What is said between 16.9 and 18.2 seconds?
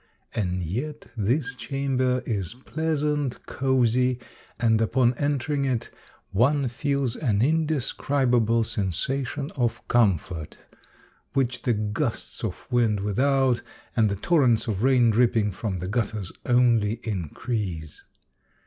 increase.